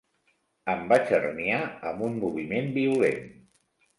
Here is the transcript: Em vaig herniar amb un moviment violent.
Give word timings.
Em 0.71 0.79
vaig 0.93 1.11
herniar 1.17 1.59
amb 1.91 2.03
un 2.09 2.17
moviment 2.25 2.71
violent. 2.81 3.31